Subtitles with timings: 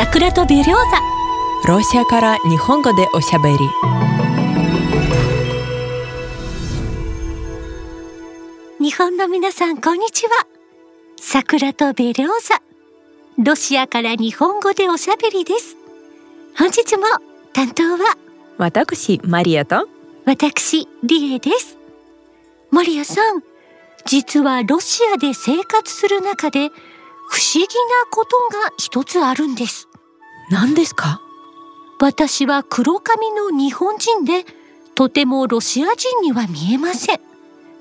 [0.00, 0.76] 桜とベリョーザ
[1.66, 3.58] ロシアから日本語でおしゃべり。
[8.78, 10.46] 日本の皆さんこんにちは。
[11.16, 12.62] 桜とベリョーザ
[13.42, 15.76] ロシアから日本語でおしゃべりです。
[16.56, 17.02] 本日も
[17.52, 18.16] 担当は
[18.56, 19.88] 私マリアと。
[20.26, 21.76] 私リエです。
[22.70, 23.42] マリアさん
[24.04, 26.70] 実はロシアで生活する中で
[27.30, 27.66] 不思議な
[28.10, 29.88] ことが一つあるんです。
[30.50, 31.20] 何ですか？
[32.00, 34.44] 私は黒髪の日本人で
[34.94, 37.20] とてもロシア人には見えません。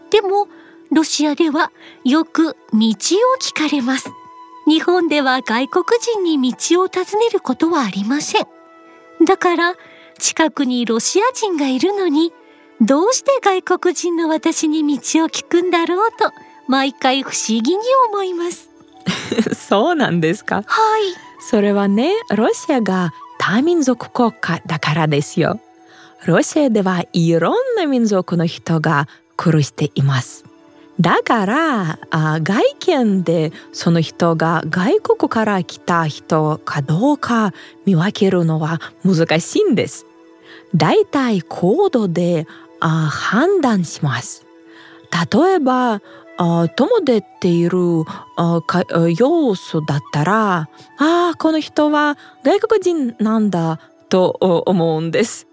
[0.09, 0.47] でも
[0.91, 1.71] ロシアでは
[2.03, 2.93] よく道を
[3.41, 4.09] 聞かれます。
[4.67, 8.47] 日本では外国人に道を尋ねることはありません。
[9.25, 9.75] だから
[10.19, 12.33] 近くにロシア人がいるのに
[12.81, 16.31] どうして外国人の私に道を聞くんだろうと
[16.67, 18.66] 毎回不思議に思います
[19.55, 20.63] そうなんですか？
[20.65, 21.13] はい。
[21.39, 25.59] それはねロシアが多民族国家だからですよ。
[26.25, 30.45] ロシアではいろんな民族の人が暮らしています。
[30.99, 37.53] だからあ外見でその人が外国から来た人かどうか
[37.85, 40.07] 見分けるのは難しいんです。
[40.75, 42.47] だいたいコードで
[42.79, 44.43] あ判断します。
[45.31, 46.01] 例えばあ
[46.37, 47.79] 友でっている
[49.17, 55.47] 要素だったらあこの人は外国人なんだと思うんです。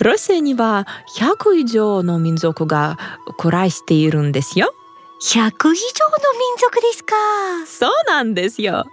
[0.00, 0.86] ロシアには
[1.16, 2.98] 100以上の民族が
[3.38, 4.72] 暮らしているんですよ。
[5.22, 5.74] 100以上の民
[6.58, 7.14] 族ですか。
[7.66, 8.84] そうなんですよ。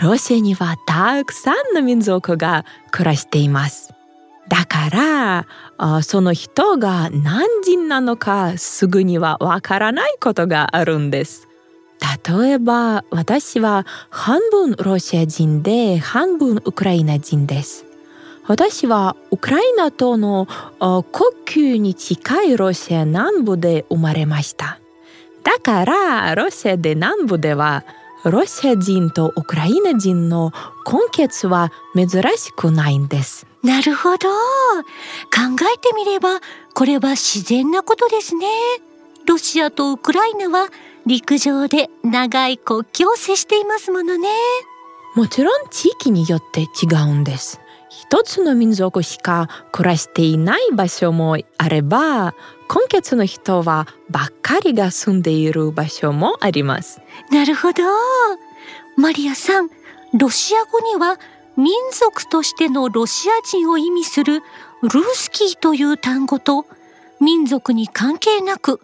[0.00, 3.94] ロシアにはたくさんの民族が暮らしています
[4.48, 5.46] だから
[5.78, 11.48] あその人が何人なのかすぐにはわからないことがあるんです。
[12.26, 17.86] 例えば私は半分ロシア人で半分ウクライナ人です。
[18.46, 20.46] 私はウクライナとの
[21.12, 24.78] 国境に近いロシア南部で生まれました。
[25.42, 27.84] だからロシアで南部では
[28.24, 30.52] ロシア人とウクライナ人の
[30.86, 33.46] 根血は珍しくないんです。
[33.64, 34.28] なるほど。
[34.28, 36.40] 考えてみれば
[36.74, 38.46] これは自然なことですね。
[39.26, 40.68] ロシアとウクライナは
[41.06, 44.28] 陸上で長い国境を接していますものね。
[45.16, 47.60] もちろん地域によって違うんです。
[47.88, 52.34] 一つの民族しか暮らしていない場所もあれば
[52.68, 57.00] 根血の人はばっかりが住んでいる場所もあります。
[57.30, 57.82] なるほど。
[58.96, 59.70] マリアさん
[60.12, 61.18] ロシア語には
[61.56, 64.40] 民族としてのロシア人を意味する
[64.82, 66.66] ルースキーという単語と
[67.20, 68.80] 民族に関係なく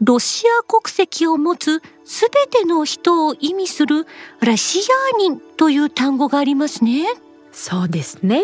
[0.00, 4.06] ロシア国籍を持つすべての人を意味する
[4.40, 4.80] ラシ
[5.12, 7.06] アーニンという単語がありますね。
[7.52, 8.42] そうですね。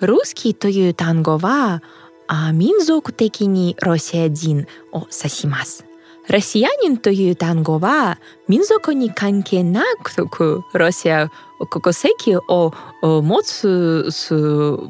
[0.00, 1.82] ルースキーという単語は
[2.26, 5.91] あ民族的にロシア人を指します。
[6.28, 8.18] ロシア人という単語は
[8.48, 11.28] 民族に関係なくロシア
[11.70, 12.72] 国籍を
[13.02, 14.34] 持つす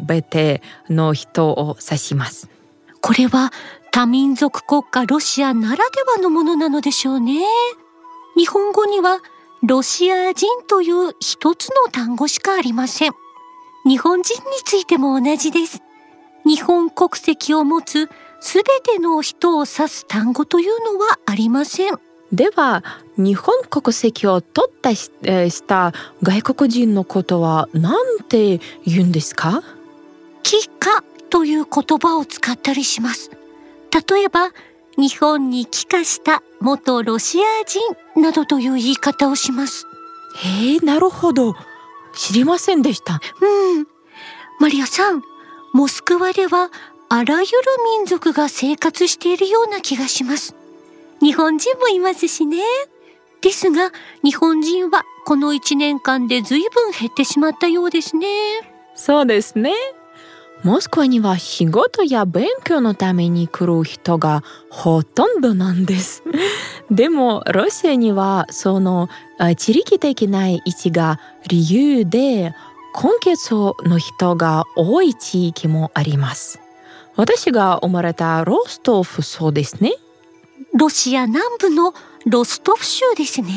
[0.05, 2.49] べての人を指します。
[3.01, 3.53] これは
[3.91, 7.43] 多民族国家ロシアならではのものなのでしょうね。
[8.37, 9.21] 日本語には
[9.63, 13.13] ロシア人という一つの単語しかありません。
[13.87, 15.83] 日本人についても同じです。
[16.45, 18.09] 日本国籍を持つ
[18.45, 21.99] すべての人を指す単語というのはありません。
[22.33, 22.83] では
[23.17, 25.93] 日本国籍を取ったし,、えー、した
[26.23, 27.95] 外国人のことは何
[28.29, 29.63] て言うんですか？
[30.43, 33.31] 帰化という言葉を使ったりします。
[34.11, 34.51] 例えば
[34.99, 39.87] 日本に帰化した元ロシア人などという言い方をします。
[40.39, 41.55] へえ、なるほど。
[42.15, 43.21] 知りませんでした。
[43.41, 43.87] うん。
[44.59, 45.23] マリアさん、
[45.73, 46.71] モスクワでは
[47.15, 47.47] あらゆる
[47.99, 50.57] 民族が生活しているような気がします。
[51.21, 52.63] 日本人もいますしね。
[53.43, 53.93] ですが、
[54.25, 58.27] 日本人はこの1年間で随分減ってしまったようですね。
[58.95, 59.75] そうですね。
[60.65, 66.23] モスクワには仕事や勉強のために来る人がほとんどなんです。
[66.91, 69.11] でもロシアにはその
[69.59, 72.55] 地理的な位置が理由で
[72.95, 73.55] 根血
[73.87, 76.62] の人が多い地域もあります。
[77.17, 79.93] 私が生まれたロストフそうですね。
[80.75, 81.93] ロシア南部の
[82.27, 83.49] ロストフ州ですね。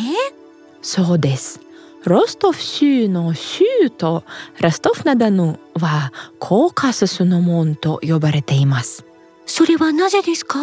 [0.82, 1.62] そうです。
[2.04, 4.24] ロストフ州の州と
[4.60, 9.06] ラストフナダヌはコーカススの門と呼ばれています。
[9.46, 10.60] それはなぜですか？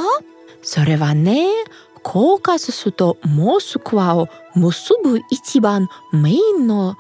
[0.63, 1.49] それはね、
[2.03, 6.97] コーカススとモスクワを結ぶ一番メインの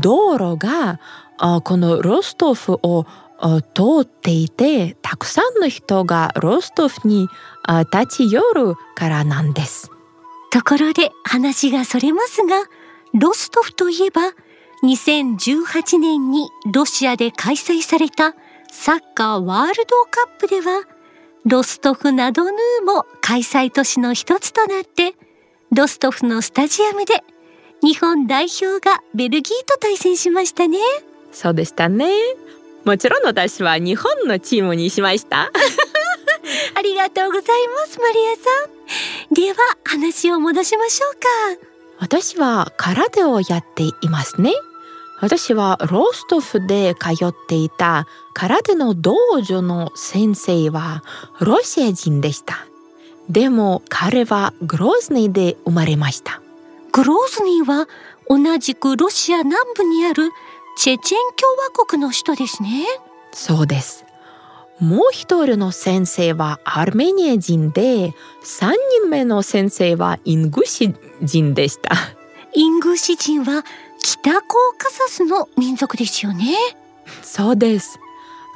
[0.00, 1.00] 道路が
[1.62, 3.06] このロストフを
[3.40, 7.28] 通っていてたくさんの人がロストフに
[7.92, 9.90] 立ち寄るからなんです。
[10.50, 12.64] ところで話がそれますが
[13.14, 14.32] ロストフといえば
[14.82, 18.34] 2018年にロシアで開催された
[18.70, 20.82] サッカーワールドカップでは
[21.44, 25.14] ロストフナドヌーも開催都市の一つとなって
[25.74, 27.22] ロストフのスタジアムで
[27.82, 30.78] 日本代表がベルギーと対戦しましたね
[31.32, 32.08] そうでしたね
[32.84, 35.50] もちろん私は日本のチームにしました
[36.74, 38.42] ありがとうございますマリアさ
[39.30, 41.66] んでは話を戻しましょうか
[41.98, 44.52] 私は空手をやっていますね
[45.20, 51.02] 私はロストフで通っていた空手の道場の先生は
[51.40, 52.66] ロシア人でした。
[53.28, 56.40] でも彼はグローズニーで生まれました。
[56.92, 57.88] グローズニーは
[58.28, 60.30] 同じくロシア南部にある
[60.78, 62.86] チェチェン共和国の首都ですね。
[63.32, 64.04] そうです。
[64.78, 68.14] もう一人の先生はアルメニア人で、
[68.44, 71.96] 三人目の先生はイングシ人でした。
[72.54, 73.64] イングシ人は
[73.98, 76.54] 北コーカサスの民族ですよね
[77.22, 77.98] そうです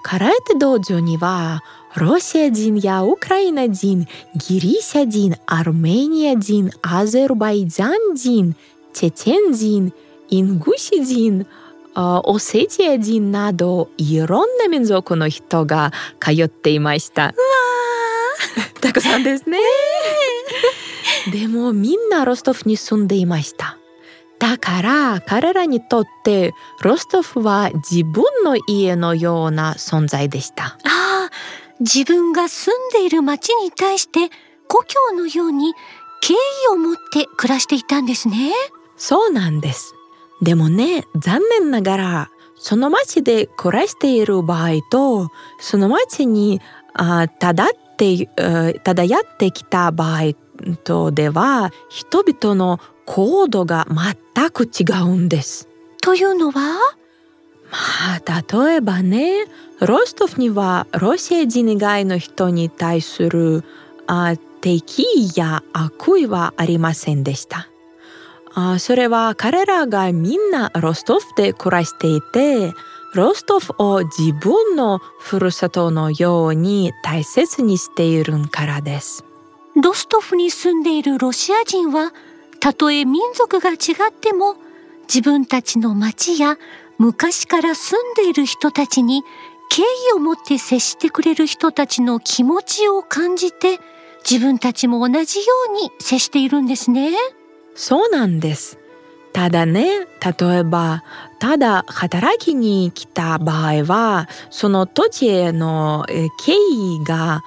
[0.03, 1.63] カラエテ道場には
[1.95, 8.57] ロシア人やウクライナ人ギリシャ人アルメニア人アゼルバイジャン人
[8.93, 9.93] チェチェン人
[10.31, 11.47] イングシ人
[11.95, 17.35] オセチア人などいろんな民族の人が通っていました。
[18.81, 19.59] たくさんですね。
[21.33, 23.79] でもみんなロストフに住んでいました。
[24.39, 26.53] だから彼らにとって
[26.83, 30.65] ロストフは自分の家のような存在でした。
[30.65, 31.31] ああ、
[31.79, 34.31] 自分が住んでいる町に対して
[34.67, 35.75] 故郷のように
[36.21, 36.37] 敬意
[36.73, 38.53] を持って暮らしていたんですね。
[38.97, 39.95] そうなんです。
[40.43, 45.31] でもね、残念ながらその町で暮らしている場合と
[45.61, 46.61] その町に
[46.95, 48.27] あただって
[48.85, 50.35] ただやってきた場合
[50.85, 55.69] とでは人々のコードが全く違うんです。
[56.03, 56.79] というのは？
[57.71, 59.47] まあ例えばね
[59.81, 63.65] ロストフにはロシア人以外の人に対する
[64.07, 67.69] あ敵意や悪意はありませんでした。
[68.55, 72.73] あそれは彼らがみんなロストフで暮らしていて
[73.15, 79.25] ロストフを自分のふるさとのように大切にしているからです。
[79.75, 82.13] ロストフに住んでいるロシア人は
[82.61, 84.57] たとえ民族が違っても
[85.03, 86.59] 自分たちの町や
[86.99, 89.23] 昔から住んでいる人たちに
[89.71, 93.79] 敬意を持って接してくれる人たちの気持ちを感じて
[94.29, 97.11] 自分たちも同じように接しているんですね。
[97.75, 98.79] そうなんです。
[99.33, 100.07] ただね、
[100.41, 101.03] 例えば、
[101.39, 106.05] ただ働きに来た場合は、その土地への
[106.45, 107.43] 敬意が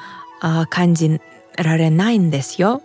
[0.69, 1.22] 感じ
[1.57, 2.81] られないんですよ。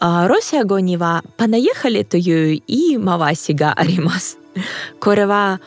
[0.00, 4.38] ロシア語にはパナイハレという言い回しがあります。
[5.00, 5.60] これは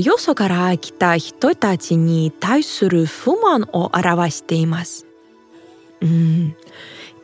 [0.00, 5.06] よそから来た人たちに対する不満を表しています。
[6.00, 6.54] うん、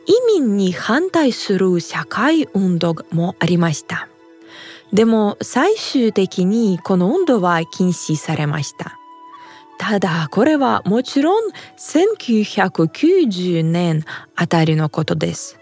[0.05, 4.07] 移民に反対する社会運動もありました。
[4.91, 8.99] でも最終的にこの運動は禁止されました。
[9.79, 15.59] ただこれはもちろん1990年あたりのことです。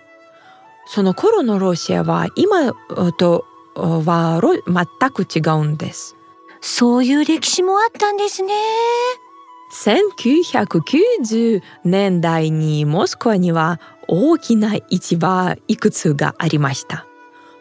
[0.85, 2.73] その頃のロシアは今
[3.13, 6.17] とは全く違うんです。
[6.59, 8.53] そういう歴史もあったんですね。
[9.71, 17.05] 1990年代にモスクワには大きな市場いくつがありました。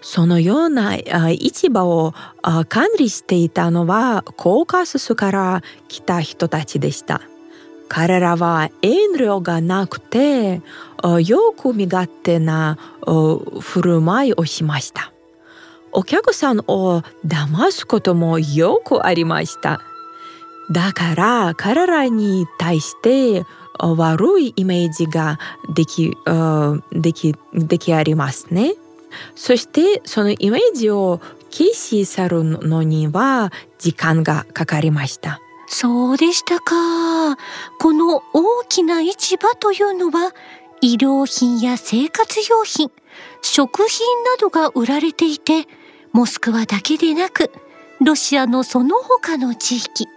[0.02, 2.14] そのような市場を
[2.68, 7.20] 管理していたのはコーカススから来た人たちでした。
[7.88, 10.62] 彼らは遠慮がなくて
[11.24, 12.78] よく身勝手な
[13.60, 15.12] 振る舞いをしました。
[15.92, 19.82] お客さんを騙すこともよくありました。
[20.70, 23.44] だから彼らに対して
[23.78, 25.38] 悪いイメージが
[25.74, 26.16] でき
[26.92, 28.74] できできありますね。
[29.34, 35.40] そしてそのイメージを消し去るのには時間がかかりました。
[35.66, 37.36] そうでしたか。
[37.78, 40.34] この大きな市場というのは、
[40.80, 42.90] 医療品や生活用品、
[43.40, 45.68] 食品などが売られていて、
[46.12, 47.52] モスクワだけでなく、
[48.00, 50.08] ロシアのその他の地域、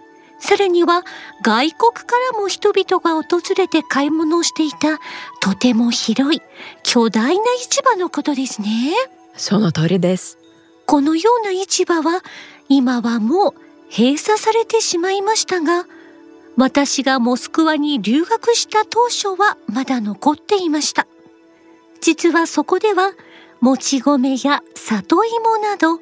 [0.44, 1.04] さらには
[1.42, 4.98] 外国からも人々が訪れて買い物をしていた
[5.40, 6.42] とても広い
[6.82, 8.92] 巨大な市場のことですね。
[9.38, 10.36] その通りです。
[10.84, 12.22] このような市場は
[12.68, 13.54] 今はもう
[13.90, 15.86] 閉鎖されてしまいましたが、
[16.58, 21.06] 私がモスクワに留学した当初はまだ残っていました。
[22.02, 23.12] 実はそこでは
[23.62, 26.00] もち米や里芋など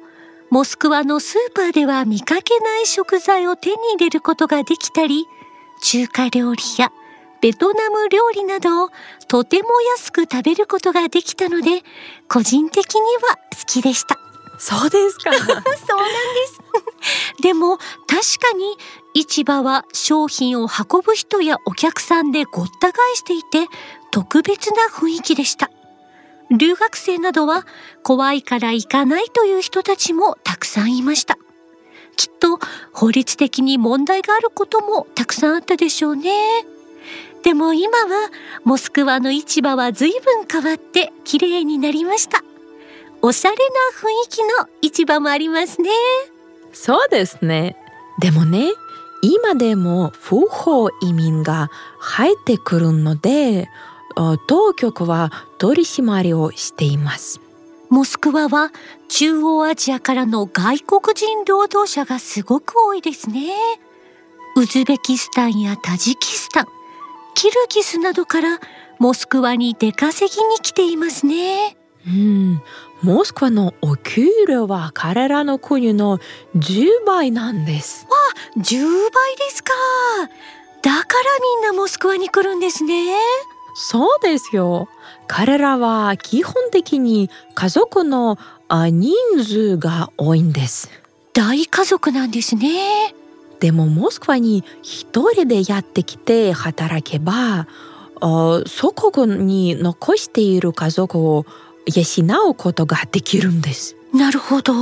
[0.53, 5.25] モスクワのスーパーでは見かけない食材を手に入れることができたり、
[5.81, 6.91] 中華料理や
[7.41, 8.89] ベトナム料理などを
[9.27, 11.81] とても安く食べることができたので、
[12.27, 14.19] 個人的には好きでした。
[14.59, 15.33] そうですか。
[15.41, 15.81] そうなんです。
[17.41, 17.87] でも確
[18.39, 18.77] かに
[19.15, 23.67] 市場は商品を運ぶ人やお客さんでごった返していて
[24.11, 25.71] 特別な雰囲気でした。
[26.51, 27.65] 留学生などは
[28.03, 31.37] 怖いから行かないという人たちもたくさんいました。
[32.15, 32.59] きっと
[32.91, 36.31] 法律的に問題があることもたくさんあったでしょうね。
[37.43, 38.29] でも今は
[38.63, 42.43] モスクワの市場は随分変わって綺麗になりました。
[43.21, 43.63] おしゃれな
[43.97, 45.89] 雰囲気の市場もありますね。
[46.71, 47.77] そうですね。
[48.19, 48.69] でもね、
[49.21, 51.69] 今でも不法移民が
[51.99, 53.69] 入ってくるので、
[54.47, 57.39] 当局は取り締まりをしています。
[57.89, 58.71] モスクワは
[59.07, 63.53] 中央アジアからの外国人労働者がすごく多いですね。
[64.55, 66.65] ウズベキスタンやタジキスタン
[67.35, 68.59] キルギスなどから
[68.99, 71.77] モスクワに出稼ぎに来ていますね。
[72.07, 72.61] うん
[73.01, 76.19] モスクワのお給料は彼らの国の
[76.55, 78.05] 10倍なんです。
[78.05, 78.11] わ
[78.55, 78.61] あ10
[79.11, 79.71] 倍ですか。
[80.83, 80.99] だから
[81.61, 83.15] みんなモスクワに来るんですね
[83.75, 84.87] そうですよ。
[85.27, 88.37] 彼らは基本的に家族の
[88.69, 89.13] 人
[89.43, 90.89] 数が多いんです。
[91.33, 93.15] 大家族なんですね。
[93.59, 97.67] でもモスクワに一人でやってきて働けば
[98.67, 101.45] 祖国に残している家族を
[101.87, 103.95] 養うことができるんです。
[104.13, 104.73] なるほど。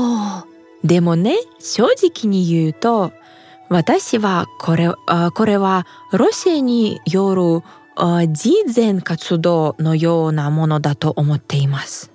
[0.83, 3.13] でもね正直に言うと
[3.69, 4.89] 私はこれ
[5.33, 7.63] これはロシアによる
[8.01, 12.12] 慈善活動のようなものだと思っています。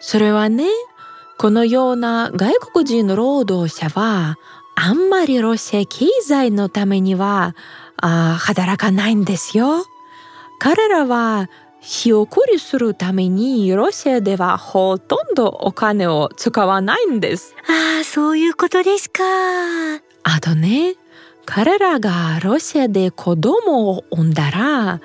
[0.00, 0.66] それはね、
[1.38, 4.38] このような外国人の労働者は
[4.74, 7.56] あんまりロシア経済のためには
[7.96, 9.84] あ働かないんですよ。
[10.60, 11.48] 彼らは
[11.80, 17.54] 仕送りするためにロシアではほとんどお金を使わないんです。
[17.68, 19.22] ああ、そういうことですか。
[20.24, 20.96] あとね、
[21.50, 25.00] 彼らがロシアで子供を産んだら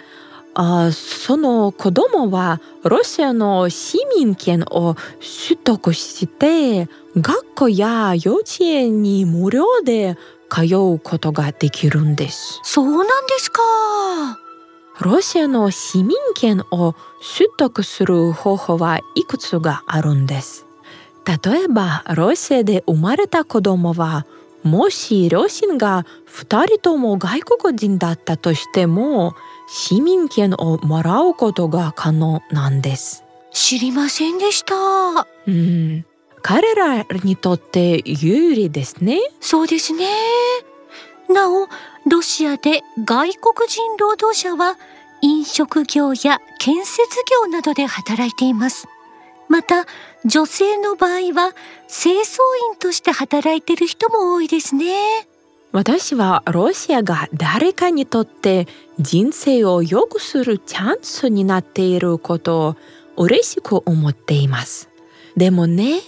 [0.54, 4.98] あその子供はロシアの市民権を
[5.46, 10.18] 取得して学校や幼稚園に無料で
[10.50, 12.60] 通うことができるんです。
[12.64, 13.62] そうなんですか。
[15.00, 16.94] ロシアの市民権を
[17.38, 20.66] 取得する方法はいくつがあるんです。
[21.26, 24.26] 例えばロシアで生まれた子供は
[24.64, 29.36] もし両親が2人とも外国人だったとしても
[29.68, 33.24] 市民権をもらうことが可能なんです。
[33.52, 35.28] 知りませんでした。
[35.48, 36.06] うん、
[36.42, 39.20] 彼らにとって有利ですね。
[39.40, 40.08] そうですね。
[41.30, 41.68] なお、
[42.10, 44.78] ロシアで外国人労働者は
[45.22, 47.00] 飲食業や建設
[47.44, 48.88] 業などで働いています。
[49.50, 49.86] また
[50.26, 51.54] 女性の場合は
[51.88, 52.40] 清掃
[52.72, 55.28] 員として働いてる人も多いですね。
[55.72, 58.68] 私はロシアが誰かにとって
[59.00, 62.76] 人生を良くするチャンスになっていることを
[63.18, 64.90] 嬉しく思っています。
[65.36, 66.02] でもね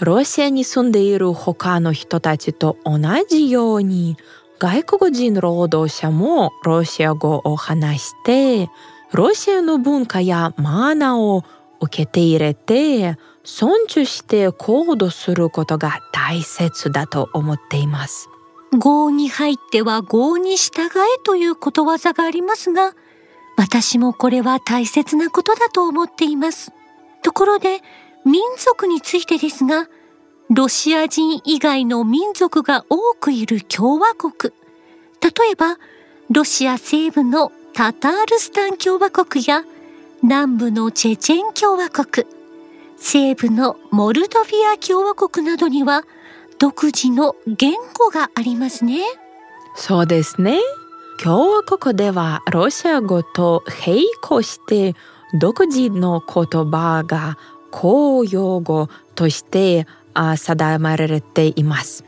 [0.00, 4.16] ロシアに住んでいる他の人たちと同じように
[4.60, 8.70] 外国人労働者もロシア語を話して
[9.12, 11.44] ロシアの文化やマナーを
[11.80, 18.28] 受けて入れて尊重して行動することが大切だと思っています。
[18.72, 22.94] 業に入っては業に従えということわざがありますが、
[23.56, 26.72] 私もこれは大切なことだと思っています。
[27.22, 27.80] ところで、
[28.24, 29.88] 民族についてですが、
[30.50, 34.52] ロシア人以外の民族が多くいる共和国。
[35.20, 35.78] 例えば、
[36.30, 39.64] ロシア西部のタタールスタン共和国や
[40.22, 42.26] 南部のチェチェン共和国、
[42.96, 46.02] 西部のモルドビア共和国などには
[46.58, 49.00] 独自の言語がありますね。
[49.76, 50.58] そうですね。
[51.22, 54.96] 共和国ではロシア語と並行して
[55.38, 57.38] 独自の言葉が
[57.70, 62.07] 公用語として定まられています。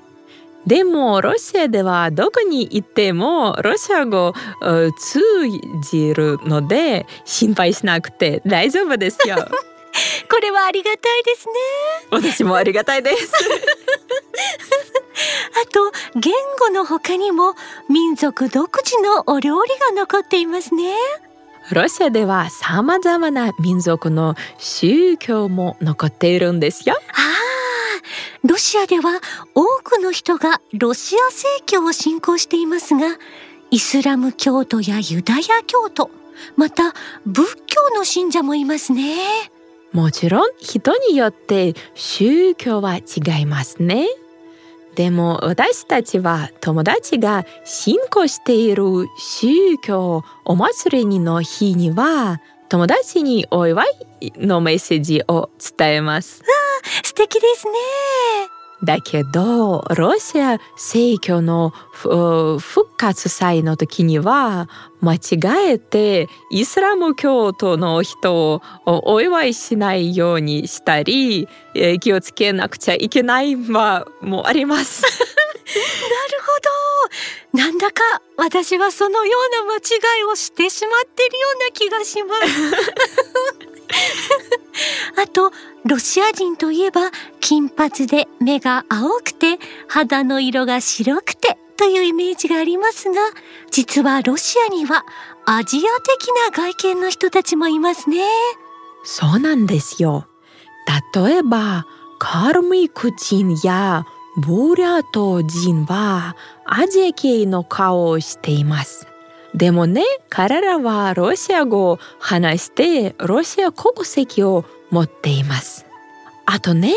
[0.67, 4.35] でもロシアではどこに行ってもロシア語
[4.99, 5.21] 通
[5.90, 9.37] じるので心配しなくて大丈夫ですよ。
[10.31, 11.55] これはありがたいですね。
[12.11, 13.33] 私もありがたいです。
[15.62, 17.55] あと言語の他にも
[17.88, 20.95] 民族独自のお料理が残っていますね。
[21.73, 26.97] ロシアでは様々な民族の宗教も残っているんですよ。
[26.97, 27.60] ああ、
[28.45, 29.21] ロシアでは
[29.54, 33.19] 多くの人がロシア正教を信仰していますが、
[33.71, 36.11] イスラム教徒やユダヤ教徒、
[36.57, 36.95] また
[37.26, 39.16] 仏教の信者もいますね。
[39.92, 44.07] もちろん人によって宗教は違いますね。
[44.95, 48.85] でも私たちは友達が信仰している
[49.19, 52.40] 宗教お祭りの日には
[52.71, 53.85] 友達にお祝
[54.21, 56.43] いのメッセージを伝えます。
[56.45, 57.73] あ素敵ですね。
[58.85, 64.69] だけどロシア正教の復活祭の時には
[65.03, 71.49] 間違えてイスラム教徒の人をお祝いしないようにしたり
[72.00, 75.03] 気をつけなくちゃいけないはもあります。
[75.71, 76.39] なる
[77.52, 78.02] なんだか
[78.37, 79.33] 私はそのよ
[79.64, 82.42] うな間違いをしてしまっているような気がします。
[85.23, 85.52] あと
[85.85, 93.21] ロシア人といえば金髪で目が青くて肌の色が白くてというイメージがありますが
[93.71, 95.04] 実はロシアには
[95.47, 98.19] アジア的な外見の人たちもいますね
[99.02, 100.26] そうなんですよ
[101.14, 101.87] 例えば
[102.19, 104.04] カールミク人や
[104.37, 109.07] ボーリャート人はアジア系の顔をしています。
[109.55, 115.87] でもね彼らはロシア語を話してロシア国籍を持っています。
[116.47, 116.95] あとね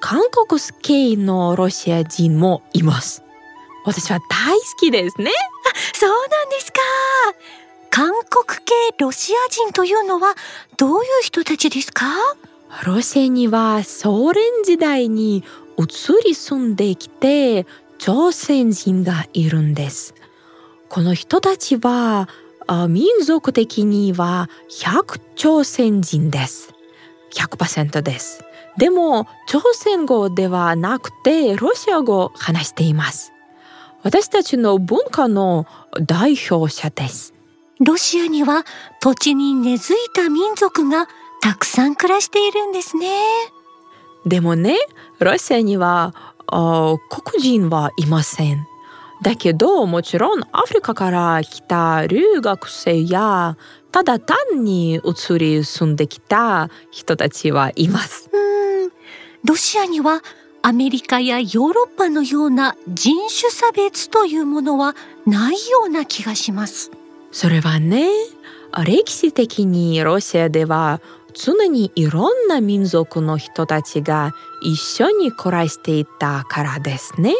[0.00, 3.22] 韓国系のロシア人もいます。
[3.84, 5.30] 私は大好きですね。
[5.30, 6.78] あそうなんですか。
[7.90, 10.34] 韓国系ロシア人というのは
[10.76, 12.06] どういう人たちですか？
[12.84, 15.44] ロシアにはソ連時代に
[15.78, 17.66] 移り住んできて
[18.04, 20.16] 朝鮮人がいるんです
[20.88, 22.28] この人たちは
[22.88, 26.74] 民族的には100朝鮮人です。
[27.32, 28.44] 100%です。
[28.76, 33.32] でも朝鮮語ではなくてロシア語を話しています。
[34.02, 35.66] 私たちの文化の
[36.04, 37.34] 代表者です。
[37.78, 38.64] ロシアには
[39.00, 41.06] 土地に根付いた民族が
[41.40, 43.12] たくさん暮らしているんですね。
[44.26, 44.76] でもね、
[45.18, 48.66] ロシアには黒人はいません。
[49.22, 53.56] だけどもちろんアフリカから来た留学生や
[53.92, 58.28] ただ単に移り住んできた人たちはいます。
[58.32, 58.92] うん
[59.44, 60.22] ロシアには
[60.62, 64.94] アメリカやヨーロッパのような人種差別というものは
[65.26, 66.90] ないような気がします。
[67.32, 68.08] それはね
[68.84, 71.00] 歴史的にロシアでは
[71.34, 77.34] 常にいろんな民族の人たちが一緒に暮らしていたからですね。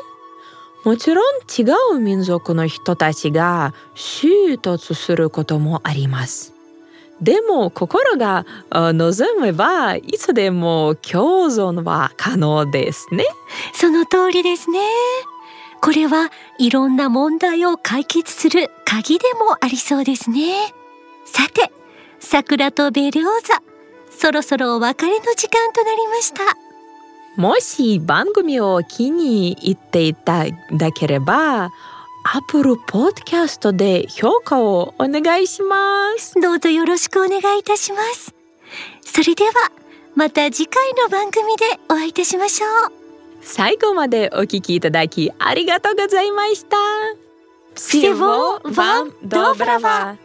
[0.84, 4.28] もちろん違う民族の人たちが衝
[4.60, 6.54] 突することもあります。
[7.20, 13.24] でも心が望めばいつでも共存は可能ですね。
[13.74, 14.80] その通りですね。
[15.80, 20.74] これはいろんな問題を解決する鍵でもありそうですね。
[21.24, 21.72] さて、
[22.18, 23.61] 桜とベルオザ、
[24.21, 26.67] そろそろお別れの時間となりました。
[27.37, 31.69] もし番組を気に入っていただければ
[32.35, 35.77] Apple Podcast で評価をお願いしま
[36.17, 38.33] すどうぞよろしくお願いいたします
[39.01, 39.51] それでは
[40.15, 42.91] また次回の番組でお会いいたしましょう
[43.41, 46.75] 最後までお聞きいただきありがとうございました
[47.75, 50.17] Всего вам доброго!